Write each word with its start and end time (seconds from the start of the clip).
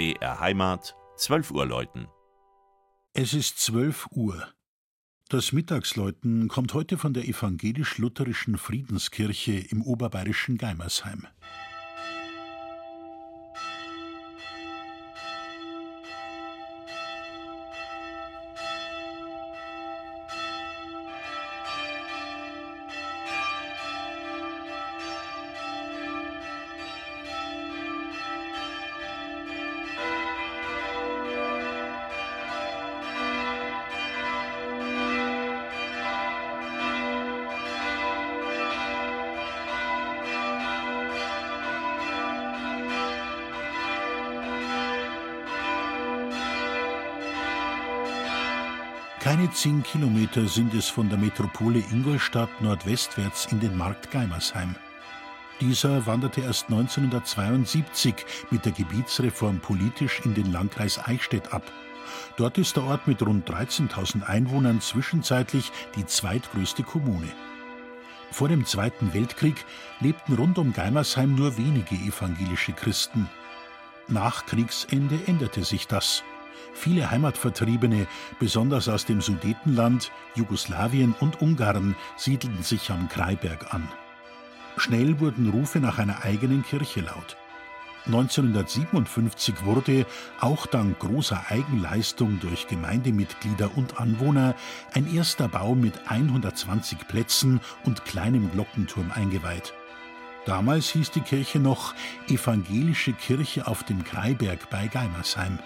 BR 0.00 0.40
Heimat, 0.40 0.96
12 1.18 1.50
Uhr 1.50 1.66
läuten. 1.66 2.08
Es 3.12 3.34
ist 3.34 3.58
12 3.58 4.06
Uhr. 4.12 4.48
Das 5.28 5.52
Mittagsläuten 5.52 6.48
kommt 6.48 6.72
heute 6.72 6.96
von 6.96 7.12
der 7.12 7.28
evangelisch-lutherischen 7.28 8.56
Friedenskirche 8.56 9.52
im 9.52 9.82
oberbayerischen 9.82 10.56
Geimersheim. 10.56 11.26
Keine 49.20 49.50
zehn 49.50 49.82
Kilometer 49.82 50.48
sind 50.48 50.72
es 50.72 50.88
von 50.88 51.10
der 51.10 51.18
Metropole 51.18 51.84
Ingolstadt 51.92 52.48
nordwestwärts 52.62 53.48
in 53.52 53.60
den 53.60 53.76
Markt 53.76 54.10
Geimersheim. 54.10 54.74
Dieser 55.60 56.06
wanderte 56.06 56.40
erst 56.40 56.70
1972 56.70 58.14
mit 58.50 58.64
der 58.64 58.72
Gebietsreform 58.72 59.60
politisch 59.60 60.22
in 60.24 60.32
den 60.32 60.50
Landkreis 60.50 60.98
Eichstätt 60.98 61.52
ab. 61.52 61.62
Dort 62.38 62.56
ist 62.56 62.76
der 62.76 62.84
Ort 62.84 63.06
mit 63.06 63.20
rund 63.20 63.46
13.000 63.46 64.22
Einwohnern 64.22 64.80
zwischenzeitlich 64.80 65.70
die 65.96 66.06
zweitgrößte 66.06 66.82
Kommune. 66.82 67.28
Vor 68.30 68.48
dem 68.48 68.64
Zweiten 68.64 69.12
Weltkrieg 69.12 69.66
lebten 70.00 70.32
rund 70.32 70.56
um 70.56 70.72
Geimersheim 70.72 71.34
nur 71.34 71.58
wenige 71.58 71.94
evangelische 71.94 72.72
Christen. 72.72 73.28
Nach 74.08 74.46
Kriegsende 74.46 75.20
änderte 75.26 75.62
sich 75.62 75.86
das. 75.86 76.24
Viele 76.72 77.10
Heimatvertriebene, 77.10 78.06
besonders 78.38 78.88
aus 78.88 79.04
dem 79.04 79.20
Sudetenland, 79.20 80.10
Jugoslawien 80.34 81.14
und 81.20 81.42
Ungarn, 81.42 81.96
siedelten 82.16 82.62
sich 82.62 82.90
am 82.90 83.08
Kreiberg 83.08 83.74
an. 83.74 83.88
Schnell 84.76 85.20
wurden 85.20 85.50
Rufe 85.50 85.80
nach 85.80 85.98
einer 85.98 86.24
eigenen 86.24 86.62
Kirche 86.62 87.00
laut. 87.00 87.36
1957 88.06 89.64
wurde, 89.64 90.06
auch 90.40 90.66
dank 90.66 90.98
großer 91.00 91.44
Eigenleistung 91.48 92.40
durch 92.40 92.66
Gemeindemitglieder 92.66 93.70
und 93.76 94.00
Anwohner, 94.00 94.54
ein 94.94 95.12
erster 95.14 95.48
Bau 95.48 95.74
mit 95.74 96.08
120 96.08 97.06
Plätzen 97.08 97.60
und 97.84 98.04
kleinem 98.06 98.50
Glockenturm 98.52 99.10
eingeweiht. 99.14 99.74
Damals 100.46 100.88
hieß 100.90 101.10
die 101.10 101.20
Kirche 101.20 101.58
noch 101.58 101.94
Evangelische 102.28 103.12
Kirche 103.12 103.66
auf 103.66 103.84
dem 103.84 104.02
Kreiberg 104.02 104.70
bei 104.70 104.86
Geimersheim. 104.86 105.58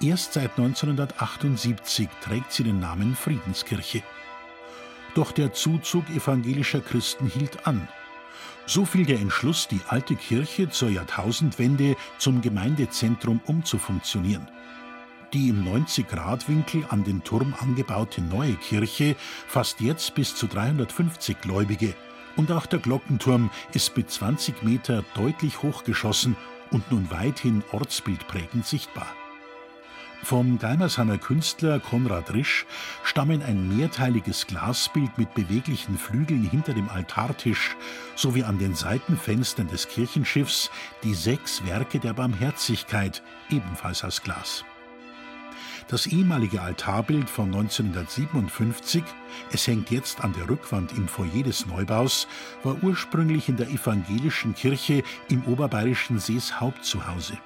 Erst 0.00 0.34
seit 0.34 0.58
1978 0.58 2.08
trägt 2.20 2.52
sie 2.52 2.64
den 2.64 2.80
Namen 2.80 3.16
Friedenskirche. 3.16 4.02
Doch 5.14 5.32
der 5.32 5.52
Zuzug 5.52 6.08
evangelischer 6.10 6.80
Christen 6.80 7.26
hielt 7.26 7.66
an. 7.66 7.88
So 8.66 8.84
fiel 8.84 9.06
der 9.06 9.18
Entschluss, 9.18 9.66
die 9.66 9.80
alte 9.88 10.14
Kirche 10.14 10.68
zur 10.68 10.90
Jahrtausendwende 10.90 11.96
zum 12.18 12.42
Gemeindezentrum 12.42 13.40
umzufunktionieren. 13.46 14.46
Die 15.32 15.48
im 15.48 15.64
90-Grad-Winkel 15.64 16.86
an 16.88 17.04
den 17.04 17.22
Turm 17.24 17.54
angebaute 17.58 18.22
neue 18.22 18.54
Kirche 18.56 19.16
fasst 19.46 19.80
jetzt 19.80 20.14
bis 20.14 20.34
zu 20.34 20.46
350 20.46 21.40
Gläubige. 21.40 21.94
Und 22.36 22.52
auch 22.52 22.66
der 22.66 22.78
Glockenturm 22.78 23.50
ist 23.72 23.96
mit 23.96 24.10
20 24.10 24.62
Meter 24.62 25.04
deutlich 25.14 25.62
hochgeschossen 25.62 26.36
und 26.70 26.90
nun 26.90 27.10
weithin 27.10 27.62
ortsbildprägend 27.72 28.66
sichtbar. 28.66 29.08
Vom 30.22 30.58
Geimersheimer 30.58 31.16
Künstler 31.16 31.80
Konrad 31.80 32.34
Risch 32.34 32.66
stammen 33.02 33.42
ein 33.42 33.76
mehrteiliges 33.76 34.46
Glasbild 34.46 35.16
mit 35.16 35.32
beweglichen 35.34 35.96
Flügeln 35.96 36.42
hinter 36.42 36.74
dem 36.74 36.88
Altartisch 36.88 37.76
sowie 38.16 38.42
an 38.42 38.58
den 38.58 38.74
Seitenfenstern 38.74 39.68
des 39.68 39.88
Kirchenschiffs 39.88 40.70
die 41.04 41.14
sechs 41.14 41.64
Werke 41.64 41.98
der 41.98 42.12
Barmherzigkeit, 42.12 43.22
ebenfalls 43.48 44.04
aus 44.04 44.22
Glas. 44.22 44.64
Das 45.86 46.06
ehemalige 46.06 46.60
Altarbild 46.60 47.30
von 47.30 47.46
1957, 47.46 49.02
es 49.52 49.66
hängt 49.66 49.90
jetzt 49.90 50.22
an 50.22 50.34
der 50.34 50.50
Rückwand 50.50 50.92
im 50.92 51.08
Foyer 51.08 51.44
des 51.44 51.64
Neubaus, 51.64 52.28
war 52.62 52.76
ursprünglich 52.82 53.48
in 53.48 53.56
der 53.56 53.70
evangelischen 53.70 54.54
Kirche 54.54 55.02
im 55.30 55.44
oberbayerischen 55.44 56.18
Seeshaupt 56.18 56.84
zu 56.84 57.06
Hause. 57.06 57.38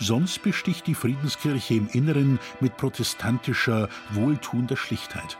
Sonst 0.00 0.42
besticht 0.42 0.86
die 0.86 0.94
Friedenskirche 0.94 1.74
im 1.74 1.88
Inneren 1.88 2.38
mit 2.60 2.76
protestantischer, 2.76 3.88
wohltuender 4.10 4.76
Schlichtheit. 4.76 5.38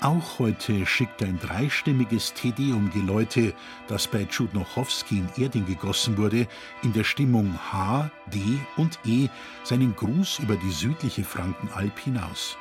Auch 0.00 0.38
heute 0.38 0.86
schickt 0.86 1.22
ein 1.22 1.38
dreistimmiges 1.38 2.32
Tedeum-Geläute, 2.32 3.52
das 3.86 4.06
bei 4.06 4.24
Tschudnochowski 4.24 5.18
in 5.18 5.42
Erding 5.42 5.66
gegossen 5.66 6.16
wurde, 6.16 6.46
in 6.82 6.92
der 6.94 7.04
Stimmung 7.04 7.52
H, 7.70 8.10
D 8.32 8.40
und 8.78 8.98
E 9.04 9.28
seinen 9.62 9.94
Gruß 9.94 10.38
über 10.38 10.56
die 10.56 10.70
südliche 10.70 11.24
Frankenalb 11.24 11.98
hinaus. 11.98 12.56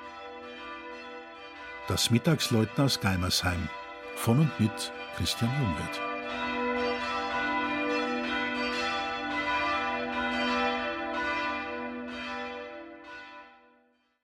Das 1.87 2.11
Mittagsläuten 2.11 2.83
aus 2.83 2.99
Geimersheim 2.99 3.69
von 4.15 4.39
und 4.39 4.59
mit 4.59 4.91
Christian 5.15 5.51
Jungwirth. 5.61 6.08